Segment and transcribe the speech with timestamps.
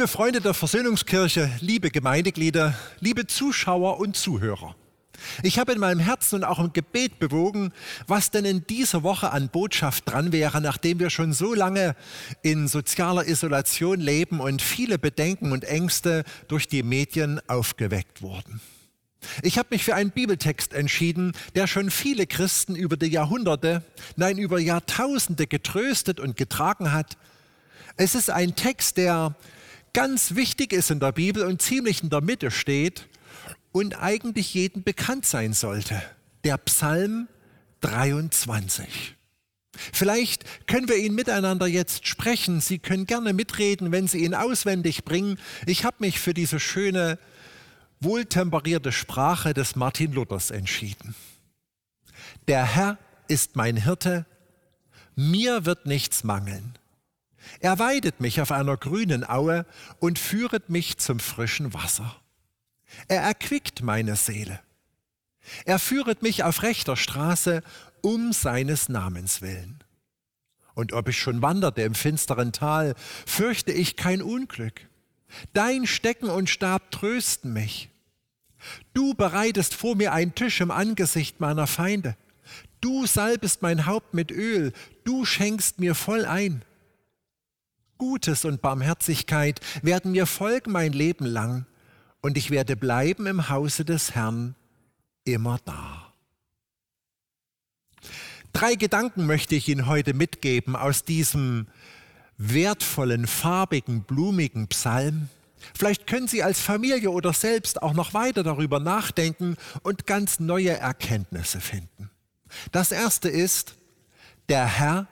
[0.00, 4.74] Liebe Freunde der Versöhnungskirche, liebe Gemeindeglieder, liebe Zuschauer und Zuhörer.
[5.42, 7.74] Ich habe in meinem Herzen und auch im Gebet bewogen,
[8.06, 11.96] was denn in dieser Woche an Botschaft dran wäre, nachdem wir schon so lange
[12.40, 18.62] in sozialer Isolation leben und viele Bedenken und Ängste durch die Medien aufgeweckt wurden.
[19.42, 23.84] Ich habe mich für einen Bibeltext entschieden, der schon viele Christen über die Jahrhunderte,
[24.16, 27.18] nein über Jahrtausende getröstet und getragen hat.
[27.98, 29.36] Es ist ein Text, der
[29.92, 33.08] ganz wichtig ist in der Bibel und ziemlich in der Mitte steht
[33.72, 36.02] und eigentlich jedem bekannt sein sollte.
[36.44, 37.28] Der Psalm
[37.80, 39.16] 23.
[39.92, 42.60] Vielleicht können wir ihn miteinander jetzt sprechen.
[42.60, 45.38] Sie können gerne mitreden, wenn Sie ihn auswendig bringen.
[45.66, 47.18] Ich habe mich für diese schöne,
[48.00, 51.14] wohltemperierte Sprache des Martin Luthers entschieden.
[52.48, 54.26] Der Herr ist mein Hirte,
[55.14, 56.78] mir wird nichts mangeln.
[57.60, 59.66] Er weidet mich auf einer grünen Aue
[59.98, 62.16] und führet mich zum frischen Wasser.
[63.08, 64.60] Er erquickt meine Seele.
[65.64, 67.62] Er führet mich auf rechter Straße
[68.02, 69.82] um seines Namens willen.
[70.74, 72.94] Und ob ich schon wanderte im finsteren Tal,
[73.26, 74.88] fürchte ich kein Unglück.
[75.52, 77.90] Dein Stecken und Stab trösten mich.
[78.92, 82.16] Du bereitest vor mir einen Tisch im Angesicht meiner Feinde.
[82.80, 84.72] Du salbest mein Haupt mit Öl,
[85.04, 86.64] du schenkst mir voll ein.
[88.00, 91.66] Gutes und Barmherzigkeit werden mir folgen mein Leben lang,
[92.22, 94.54] und ich werde bleiben im Hause des Herrn
[95.24, 96.10] immer da.
[98.54, 101.66] Drei Gedanken möchte ich Ihnen heute mitgeben aus diesem
[102.38, 105.28] wertvollen, farbigen, blumigen Psalm.
[105.78, 110.70] Vielleicht können Sie als Familie oder selbst auch noch weiter darüber nachdenken und ganz neue
[110.70, 112.08] Erkenntnisse finden.
[112.72, 113.74] Das erste ist,
[114.48, 115.06] der Herr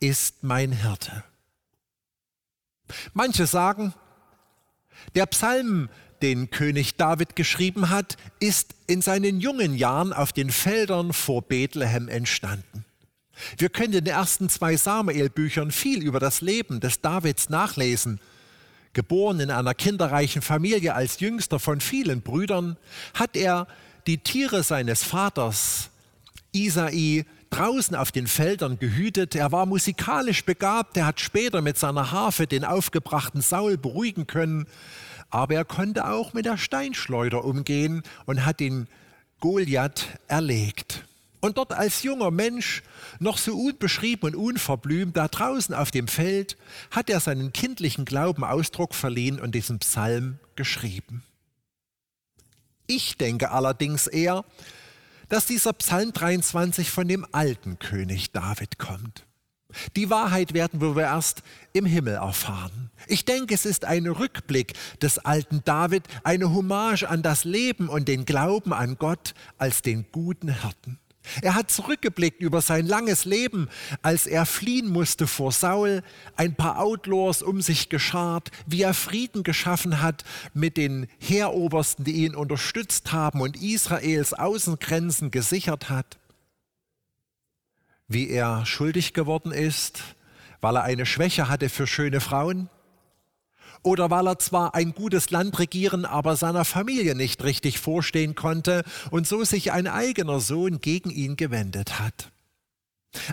[0.00, 1.22] ist mein Hirte.
[3.14, 3.94] Manche sagen,
[5.14, 5.88] der Psalm,
[6.22, 12.08] den König David geschrieben hat, ist in seinen jungen Jahren auf den Feldern vor Bethlehem
[12.08, 12.84] entstanden.
[13.58, 18.18] Wir können in den ersten zwei Samuel-Büchern viel über das Leben des Davids nachlesen.
[18.94, 22.78] Geboren in einer kinderreichen Familie als jüngster von vielen Brüdern,
[23.12, 23.66] hat er
[24.06, 25.90] die Tiere seines Vaters
[26.52, 29.34] Isai draußen auf den Feldern gehütet.
[29.34, 30.96] Er war musikalisch begabt.
[30.96, 34.66] Er hat später mit seiner Harfe den aufgebrachten Saul beruhigen können.
[35.30, 38.88] Aber er konnte auch mit der Steinschleuder umgehen und hat den
[39.40, 41.04] Goliath erlegt.
[41.40, 42.82] Und dort als junger Mensch,
[43.20, 46.56] noch so unbeschrieben und unverblümt, da draußen auf dem Feld,
[46.90, 51.22] hat er seinen kindlichen Glauben Ausdruck verliehen und diesen Psalm geschrieben.
[52.86, 54.44] Ich denke allerdings eher,
[55.28, 59.26] dass dieser Psalm 23 von dem alten König David kommt.
[59.96, 61.42] Die Wahrheit werden wir erst
[61.72, 62.90] im Himmel erfahren.
[63.08, 68.08] Ich denke, es ist ein Rückblick des alten David, eine Hommage an das Leben und
[68.08, 70.98] den Glauben an Gott als den guten Hirten.
[71.42, 73.68] Er hat zurückgeblickt über sein langes Leben,
[74.02, 76.02] als er fliehen musste vor Saul,
[76.36, 82.24] ein paar Outlaws um sich geschart, wie er Frieden geschaffen hat mit den Heerobersten, die
[82.24, 86.18] ihn unterstützt haben und Israels Außengrenzen gesichert hat.
[88.08, 90.02] Wie er schuldig geworden ist,
[90.60, 92.68] weil er eine Schwäche hatte für schöne Frauen,
[93.82, 98.84] oder weil er zwar ein gutes Land regieren, aber seiner Familie nicht richtig vorstehen konnte
[99.10, 102.30] und so sich ein eigener Sohn gegen ihn gewendet hat.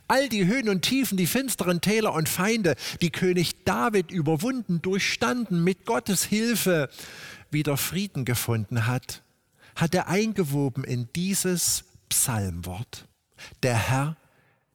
[0.08, 5.64] All die Höhen und Tiefen, die finsteren Täler und Feinde, die König David überwunden, durchstanden,
[5.64, 6.90] mit Gottes Hilfe
[7.52, 9.24] wieder Frieden gefunden hat,
[9.76, 13.08] hat er eingewoben in dieses Psalmwort.
[13.64, 14.18] Der Herr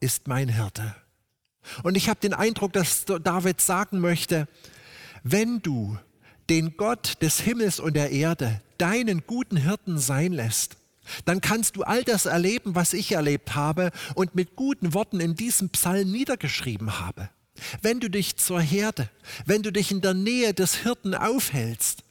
[0.01, 0.95] ist mein Hirte.
[1.83, 4.49] Und ich habe den Eindruck, dass David sagen möchte,
[5.23, 5.99] wenn du
[6.49, 10.77] den Gott des Himmels und der Erde deinen guten Hirten sein lässt,
[11.25, 15.35] dann kannst du all das erleben, was ich erlebt habe und mit guten Worten in
[15.35, 17.31] diesem Psalm niedergeschrieben habe.
[17.83, 19.09] Wenn du dich zur Herde,
[19.47, 22.05] wenn du dich in der Nähe des Hirten aufhältst,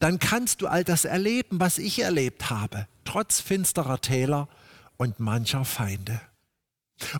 [0.00, 4.48] dann kannst du all das erleben, was ich erlebt habe, trotz finsterer Täler
[4.96, 6.20] und mancher Feinde.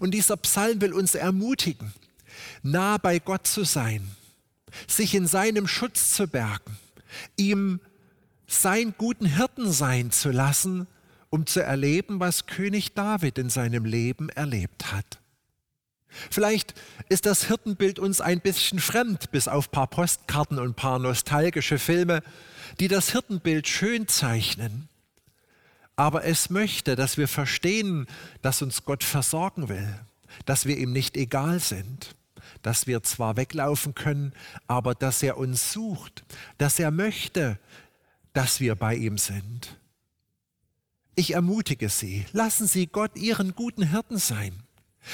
[0.01, 1.93] Und dieser Psalm will uns ermutigen,
[2.63, 4.17] nah bei Gott zu sein,
[4.87, 6.79] sich in seinem Schutz zu bergen,
[7.37, 7.81] ihm
[8.47, 10.87] sein guten Hirten sein zu lassen,
[11.31, 15.19] um zu erleben, was König David in seinem Leben erlebt hat.
[16.31, 16.75] Vielleicht
[17.09, 22.23] ist das Hirtenbild uns ein bisschen fremd, bis auf paar Postkarten und paar nostalgische Filme,
[22.79, 24.89] die das Hirtenbild schön zeichnen.
[25.97, 28.07] Aber es möchte, dass wir verstehen,
[28.43, 30.01] dass uns Gott versorgen will,
[30.45, 32.15] dass wir ihm nicht egal sind,
[32.65, 34.33] dass wir zwar weglaufen können,
[34.67, 36.25] aber dass er uns sucht,
[36.59, 37.59] dass er möchte,
[38.33, 39.79] dass wir bei ihm sind.
[41.15, 44.63] Ich ermutige Sie, lassen Sie Gott Ihren guten Hirten sein.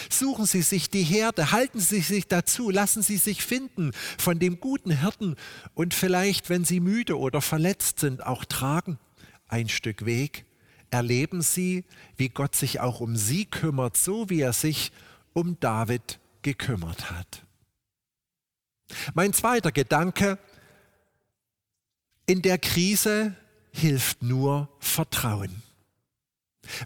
[0.09, 4.61] Suchen Sie sich die Herde, halten Sie sich dazu, lassen Sie sich finden von dem
[4.61, 5.35] guten Hirten
[5.75, 8.99] und vielleicht, wenn Sie müde oder verletzt sind, auch tragen
[9.49, 10.47] ein Stück Weg.
[10.91, 11.85] Erleben Sie,
[12.17, 14.93] wie Gott sich auch um Sie kümmert, so wie er sich
[15.33, 17.45] um David gekümmert hat.
[19.15, 20.39] Mein zweiter Gedanke,
[22.27, 23.35] in der Krise
[23.73, 25.63] hilft nur Vertrauen.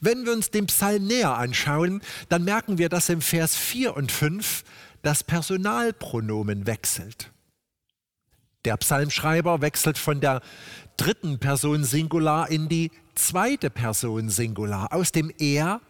[0.01, 4.12] Wenn wir uns den Psalm näher anschauen, dann merken wir, dass im Vers 4 und
[4.12, 4.65] 5
[5.03, 7.31] das Personalpronomen wechselt.
[8.65, 10.41] Der Psalmschreiber wechselt von der
[10.97, 14.93] dritten Person Singular in die zweite Person Singular.
[14.93, 15.81] Aus dem Er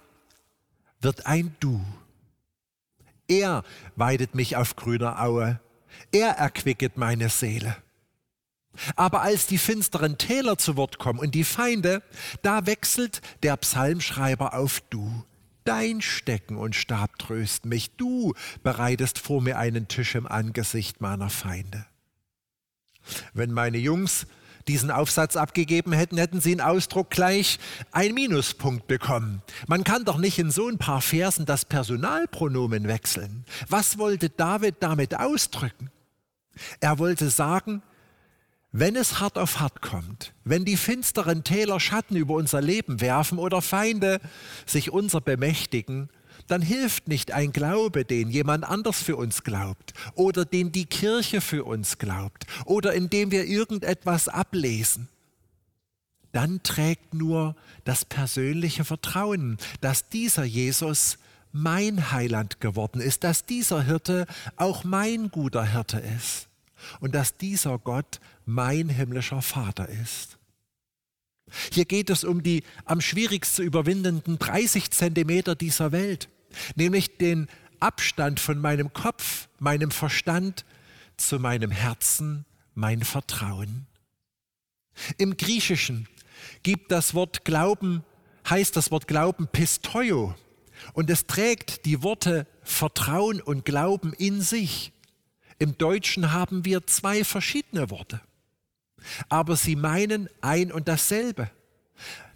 [1.00, 1.80] wird ein Du.
[3.28, 3.62] Er
[3.96, 5.60] weidet mich auf grüner Aue.
[6.12, 7.76] Er erquicket meine Seele.
[8.96, 12.02] Aber als die finsteren Täler zu Wort kommen und die Feinde,
[12.42, 15.24] da wechselt der Psalmschreiber auf Du.
[15.64, 17.96] Dein Stecken und Stab tröst mich.
[17.96, 21.86] Du bereitest vor mir einen Tisch im Angesicht meiner Feinde.
[23.32, 24.26] Wenn meine Jungs
[24.68, 27.58] diesen Aufsatz abgegeben hätten, hätten sie in Ausdruck gleich
[27.92, 29.42] ein Minuspunkt bekommen.
[29.66, 33.44] Man kann doch nicht in so ein paar Versen das Personalpronomen wechseln.
[33.68, 35.90] Was wollte David damit ausdrücken?
[36.80, 37.82] Er wollte sagen,
[38.76, 43.38] wenn es hart auf hart kommt, wenn die finsteren Täler Schatten über unser Leben werfen
[43.38, 44.20] oder Feinde
[44.66, 46.08] sich unser bemächtigen,
[46.46, 51.40] dann hilft nicht ein Glaube, den jemand anders für uns glaubt oder den die Kirche
[51.40, 55.08] für uns glaubt oder indem wir irgendetwas ablesen.
[56.32, 57.54] Dann trägt nur
[57.84, 61.18] das persönliche Vertrauen, dass dieser Jesus
[61.52, 64.26] mein Heiland geworden ist, dass dieser Hirte
[64.56, 66.48] auch mein guter Hirte ist
[66.98, 70.38] und dass dieser Gott mein himmlischer Vater ist.
[71.72, 76.28] Hier geht es um die am schwierigst zu überwindenden 30 Zentimeter dieser Welt,
[76.74, 77.48] nämlich den
[77.80, 80.64] Abstand von meinem Kopf, meinem Verstand
[81.16, 83.86] zu meinem Herzen, mein Vertrauen.
[85.18, 86.08] Im Griechischen
[86.62, 88.04] gibt das Wort Glauben,
[88.48, 90.34] heißt das Wort Glauben Pistoio
[90.92, 94.92] und es trägt die Worte Vertrauen und Glauben in sich.
[95.58, 98.20] Im Deutschen haben wir zwei verschiedene Worte,
[99.28, 101.50] aber sie meinen ein und dasselbe.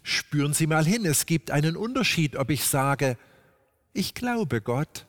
[0.03, 3.19] Spüren Sie mal hin, es gibt einen Unterschied, ob ich sage,
[3.93, 5.06] ich glaube Gott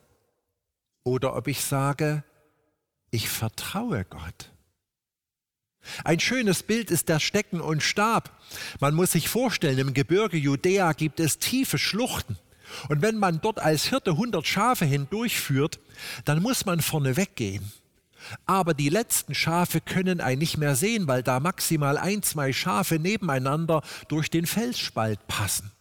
[1.04, 2.24] oder ob ich sage,
[3.12, 4.52] ich vertraue Gott.
[6.04, 8.38] Ein schönes Bild ist der Stecken und Stab.
[8.80, 12.38] Man muss sich vorstellen, im Gebirge Judäa gibt es tiefe Schluchten.
[12.90, 15.80] Und wenn man dort als Hirte 100 Schafe hindurchführt,
[16.26, 17.72] dann muss man vorne weggehen.
[18.46, 23.00] Aber die letzten Schafe können einen nicht mehr sehen, weil da maximal ein, zwei Schafe
[23.00, 25.72] nebeneinander durch den Felsspalt passen.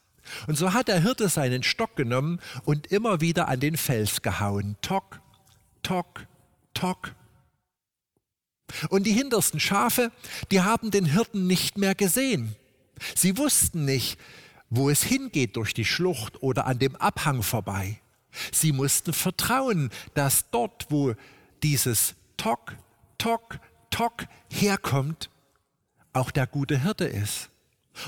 [0.46, 4.76] Und so hat der Hirte seinen Stock genommen und immer wieder an den Fels gehauen.
[4.82, 5.20] Tock,
[5.82, 6.26] tock,
[6.74, 7.14] tock.
[8.90, 10.12] Und die hintersten Schafe,
[10.50, 12.56] die haben den Hirten nicht mehr gesehen.
[13.14, 14.18] Sie wussten nicht,
[14.70, 18.00] wo es hingeht durch die Schlucht oder an dem Abhang vorbei.
[18.52, 21.14] Sie mussten vertrauen, dass dort, wo
[21.62, 22.76] dieses Tock,
[23.16, 23.58] Tock,
[23.90, 25.30] Tock herkommt,
[26.12, 27.50] auch der gute Hirte ist.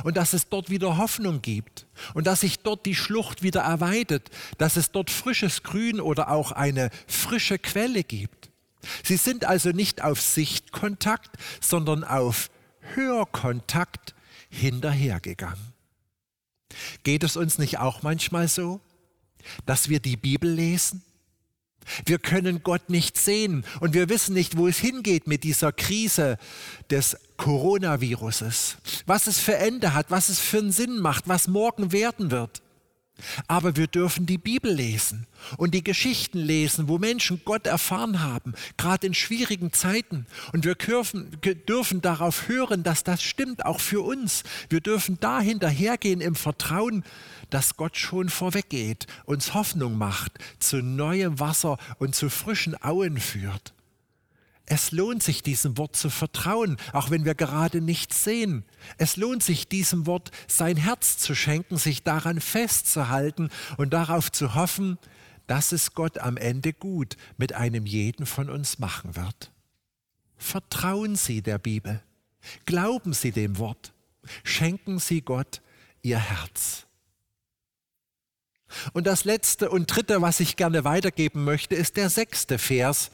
[0.05, 4.31] Und dass es dort wieder Hoffnung gibt und dass sich dort die Schlucht wieder erweitet,
[4.59, 8.51] dass es dort frisches Grün oder auch eine frische Quelle gibt.
[9.05, 11.31] Sie sind also nicht auf Sichtkontakt,
[11.61, 12.51] sondern auf
[12.95, 14.15] Hörkontakt
[14.49, 15.73] hinterhergegangen.
[17.03, 18.81] Geht es uns nicht auch manchmal so,
[19.67, 21.03] dass wir die Bibel lesen
[22.05, 26.39] wir können Gott nicht sehen und wir wissen nicht, wo es hingeht mit dieser Krise
[26.91, 31.93] des Coronaviruses, was es für Ende hat, was es für einen Sinn macht, was morgen
[31.93, 32.63] werden wird.
[33.47, 38.55] Aber wir dürfen die Bibel lesen und die Geschichten lesen, wo Menschen Gott erfahren haben,
[38.77, 40.27] gerade in schwierigen Zeiten.
[40.53, 41.31] Und wir dürfen,
[41.69, 44.43] dürfen darauf hören, dass das stimmt, auch für uns.
[44.69, 47.05] Wir dürfen da hinterhergehen im Vertrauen,
[47.51, 53.75] dass Gott schon vorweggeht, uns Hoffnung macht, zu neuem Wasser und zu frischen Auen führt.
[54.73, 58.65] Es lohnt sich, diesem Wort zu vertrauen, auch wenn wir gerade nichts sehen.
[58.99, 64.55] Es lohnt sich, diesem Wort sein Herz zu schenken, sich daran festzuhalten und darauf zu
[64.55, 64.97] hoffen,
[65.49, 69.51] dass es Gott am Ende gut mit einem jeden von uns machen wird.
[70.37, 72.01] Vertrauen Sie der Bibel.
[72.65, 73.93] Glauben Sie dem Wort.
[74.45, 75.63] Schenken Sie Gott
[76.01, 76.87] Ihr Herz.
[78.93, 83.11] Und das letzte und dritte, was ich gerne weitergeben möchte, ist der sechste Vers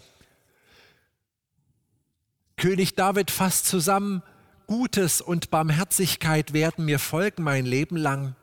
[2.56, 4.22] König David fasst zusammen,
[4.66, 8.34] Gutes und Barmherzigkeit werden mir folgen mein Leben lang,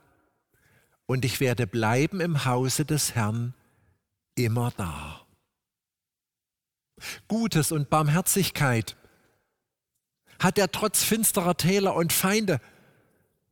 [1.06, 3.54] und ich werde bleiben im Hause des Herrn
[4.36, 5.26] immer da.
[7.28, 8.96] Gutes und Barmherzigkeit
[10.40, 12.62] hat er trotz finsterer Täler und Feinde,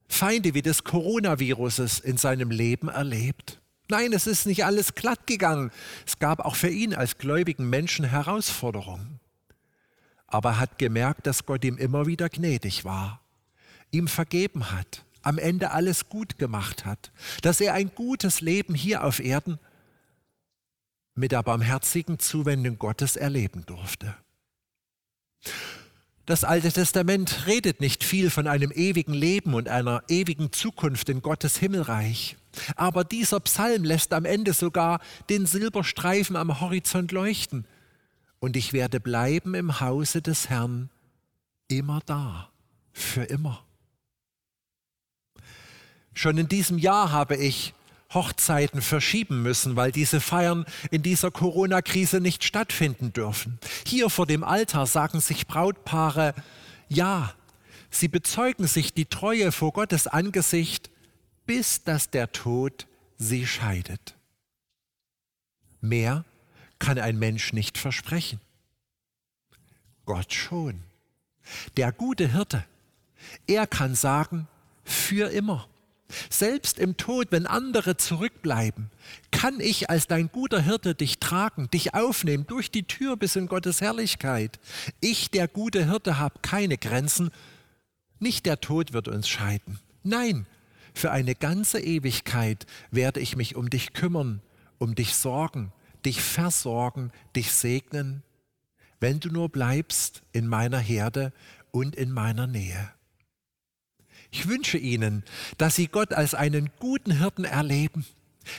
[0.08, 3.60] Feinde wie des Coronaviruses in seinem Leben erlebt.
[3.90, 5.72] Nein, es ist nicht alles glatt gegangen.
[6.06, 9.20] Es gab auch für ihn als gläubigen Menschen Herausforderungen
[10.32, 13.22] aber hat gemerkt, dass Gott ihm immer wieder gnädig war,
[13.92, 17.12] ihm vergeben hat, am Ende alles gut gemacht hat,
[17.42, 19.60] dass er ein gutes Leben hier auf Erden
[21.14, 24.16] mit der barmherzigen Zuwendung Gottes erleben durfte.
[26.26, 31.22] Das Alte Testament redet nicht viel von einem ewigen Leben und einer ewigen Zukunft in
[31.22, 32.38] Gottes Himmelreich.
[32.76, 37.66] Aber dieser Psalm lässt am Ende sogar den Silberstreifen am Horizont leuchten
[38.42, 40.90] und ich werde bleiben im Hause des Herrn
[41.70, 42.50] immer da,
[42.92, 43.64] für immer.
[46.14, 47.74] Schon in diesem Jahr habe ich
[48.14, 53.60] Hochzeiten verschieben müssen, weil diese Feiern in dieser Corona-Krise nicht stattfinden dürfen.
[53.86, 56.34] Hier vor dem Altar sagen sich Brautpaare,
[56.90, 57.34] ja,
[57.90, 60.90] sie bezeugen sich die Treue vor Gottes Angesicht,
[61.46, 64.16] bis dass der Tod sie scheidet.
[65.80, 66.26] Mehr
[66.82, 68.42] kann ein Mensch nicht versprechen.
[70.06, 70.82] Gott schon.
[71.78, 72.66] Der gute Hirte,
[73.48, 74.48] er kann sagen,
[74.84, 75.68] für immer.
[76.30, 78.90] Selbst im Tod, wenn andere zurückbleiben,
[79.32, 83.48] kann ich als dein guter Hirte dich tragen, dich aufnehmen durch die Tür bis in
[83.48, 84.60] Gottes Herrlichkeit.
[85.00, 87.30] Ich, der gute Hirte, habe keine Grenzen.
[88.20, 89.80] Nicht der Tod wird uns scheiden.
[90.04, 90.48] Nein,
[90.94, 94.42] für eine ganze Ewigkeit werde ich mich um dich kümmern,
[94.80, 95.72] um dich sorgen,
[96.06, 98.24] dich versorgen, dich segnen,
[99.00, 101.34] wenn du nur bleibst in meiner Herde
[101.72, 102.92] und in meiner Nähe.
[104.32, 105.24] Ich wünsche Ihnen,
[105.58, 108.06] dass Sie Gott als einen guten Hirten erleben,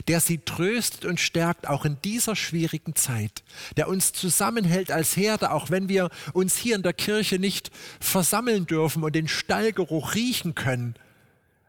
[0.08, 3.42] der Sie tröstet und stärkt, auch in dieser schwierigen Zeit,
[3.76, 7.70] der uns zusammenhält als Herde, auch wenn wir uns hier in der Kirche nicht
[8.00, 10.94] versammeln dürfen und den Stallgeruch riechen können.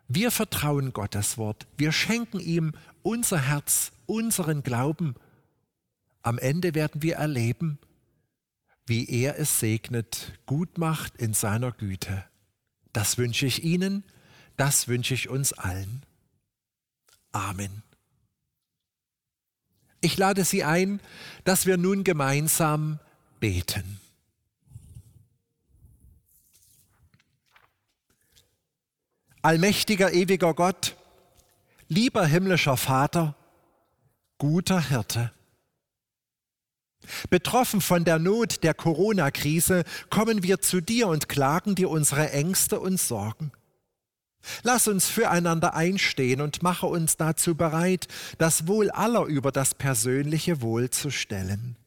[0.07, 5.15] Wir vertrauen Gottes Wort, wir schenken ihm unser Herz, unseren Glauben
[6.23, 7.77] am Ende werden wir erleben,
[8.85, 12.25] wie er es segnet, gut macht in seiner Güte.
[12.91, 14.03] Das wünsche ich Ihnen,
[14.57, 16.03] das wünsche ich uns allen.
[17.31, 17.83] Amen.
[20.01, 20.99] Ich lade Sie ein,
[21.43, 22.99] dass wir nun gemeinsam
[23.39, 23.99] beten.
[29.41, 30.95] Allmächtiger, ewiger Gott,
[31.89, 33.35] lieber himmlischer Vater,
[34.37, 35.33] guter Hirte,
[37.29, 42.79] Betroffen von der Not der Corona-Krise kommen wir zu dir und klagen dir unsere Ängste
[42.79, 43.51] und Sorgen.
[44.63, 48.07] Lass uns füreinander einstehen und mache uns dazu bereit,
[48.37, 51.77] das Wohl aller über das persönliche Wohl zu stellen.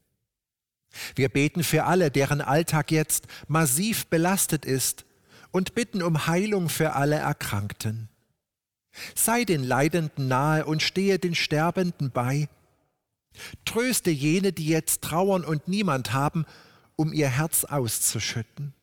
[1.15, 5.05] Wir beten für alle, deren Alltag jetzt massiv belastet ist
[5.51, 8.09] und bitten um Heilung für alle Erkrankten.
[9.15, 12.49] Sei den Leidenden nahe und stehe den Sterbenden bei
[13.65, 16.47] Tröste jene, die jetzt trauern und niemand haben,
[16.97, 18.75] um ihr Herz auszuschütten.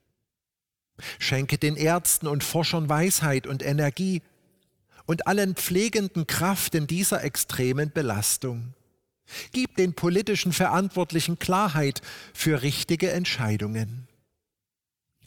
[1.19, 4.21] Schenke den Ärzten und Forschern Weisheit und Energie
[5.05, 8.73] und allen Pflegenden Kraft in dieser extremen Belastung.
[9.51, 12.01] Gib den politischen Verantwortlichen Klarheit
[12.33, 14.07] für richtige Entscheidungen.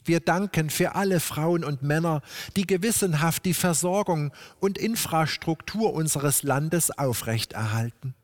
[0.05, 2.21] Wir danken für alle Frauen und Männer,
[2.55, 8.15] die gewissenhaft die Versorgung und Infrastruktur unseres Landes aufrechterhalten.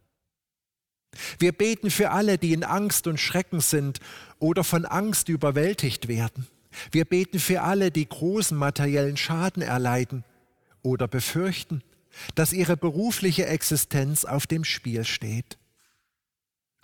[1.39, 4.00] Wir beten für alle, die in Angst und Schrecken sind
[4.39, 6.48] oder von Angst überwältigt werden.
[6.91, 10.24] Wir beten für alle, die großen materiellen Schaden erleiden
[10.82, 11.84] oder befürchten,
[12.36, 15.58] dass ihre berufliche Existenz auf dem Spiel steht.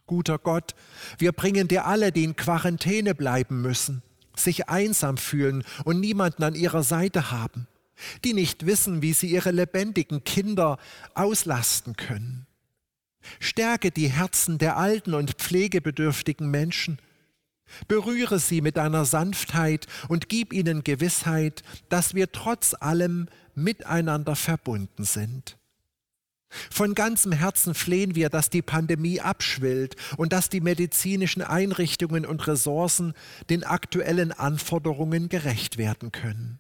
[0.06, 0.74] Guter Gott,
[1.20, 4.02] wir bringen dir alle, die in Quarantäne bleiben müssen,
[4.36, 7.68] sich einsam fühlen und niemanden an ihrer Seite haben,
[8.24, 10.80] die nicht wissen, wie sie ihre lebendigen Kinder
[11.14, 12.48] auslasten können.
[13.40, 17.00] Stärke die Herzen der alten und pflegebedürftigen Menschen.
[17.88, 25.04] Berühre sie mit deiner Sanftheit und gib ihnen Gewissheit, dass wir trotz allem miteinander verbunden
[25.04, 25.58] sind.
[26.72, 32.48] Von ganzem Herzen flehen wir, dass die Pandemie abschwillt und dass die medizinischen Einrichtungen und
[32.48, 33.14] Ressourcen
[33.52, 36.60] den aktuellen Anforderungen gerecht werden können.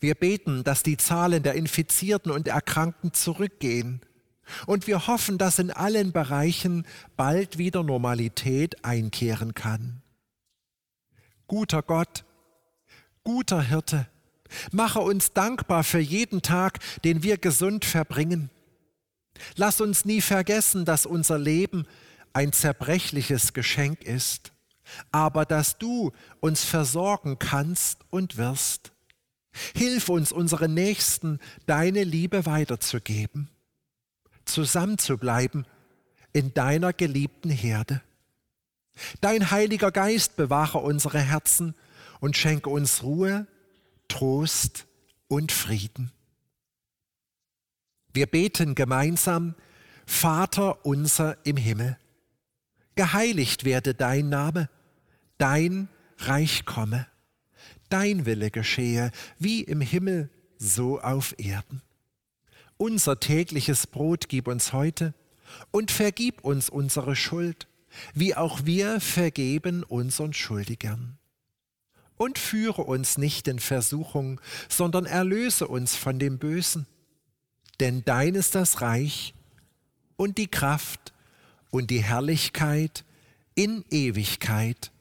[0.00, 4.00] Wir beten, dass die Zahlen der Infizierten und Erkrankten zurückgehen
[4.66, 6.86] und wir hoffen, dass in allen Bereichen
[7.16, 10.02] bald wieder Normalität einkehren kann.
[11.46, 12.24] Guter Gott,
[13.22, 14.06] guter Hirte,
[14.72, 18.50] mache uns dankbar für jeden Tag, den wir gesund verbringen.
[19.56, 21.86] Lass uns nie vergessen, dass unser Leben
[22.32, 24.52] ein zerbrechliches Geschenk ist,
[25.10, 28.92] aber dass du uns versorgen kannst und wirst.
[29.76, 33.48] Hilf uns, unseren Nächsten deine Liebe weiterzugeben
[34.44, 35.66] zusammenzubleiben
[36.32, 38.02] in deiner geliebten Herde.
[39.20, 41.74] Dein Heiliger Geist bewahre unsere Herzen
[42.20, 43.46] und schenke uns Ruhe,
[44.08, 44.86] Trost
[45.28, 46.12] und Frieden.
[48.12, 49.54] Wir beten gemeinsam,
[50.06, 51.98] Vater unser im Himmel,
[52.94, 54.68] geheiligt werde dein Name,
[55.38, 57.06] dein Reich komme,
[57.88, 61.82] dein Wille geschehe, wie im Himmel, so auf Erden.
[62.76, 65.14] Unser tägliches Brot gib uns heute
[65.70, 67.68] und vergib uns unsere Schuld,
[68.14, 71.18] wie auch wir vergeben unseren Schuldigern.
[72.16, 76.86] Und führe uns nicht in Versuchung, sondern erlöse uns von dem Bösen.
[77.80, 79.34] Denn dein ist das Reich
[80.16, 81.12] und die Kraft
[81.70, 83.04] und die Herrlichkeit
[83.54, 84.92] in Ewigkeit.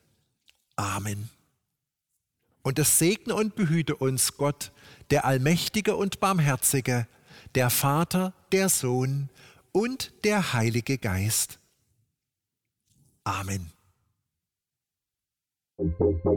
[0.75, 1.29] Amen.
[2.63, 4.71] Und es segne und behüte uns Gott,
[5.11, 7.07] der Allmächtige und Barmherzige,
[7.55, 9.29] der Vater, der Sohn
[9.71, 11.59] und der Heilige Geist.
[13.23, 13.71] Amen.
[15.77, 16.33] Musik